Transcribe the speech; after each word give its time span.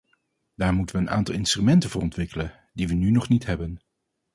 Daar 0.55 0.73
moeten 0.73 0.95
we 0.95 1.01
een 1.01 1.09
aantal 1.09 1.33
instrumenten 1.35 1.89
voor 1.89 2.01
ontwikkelen, 2.01 2.53
die 2.73 2.87
we 2.87 2.93
nu 2.93 3.11
nog 3.11 3.29
niet 3.29 3.45
hebben. 3.45 3.81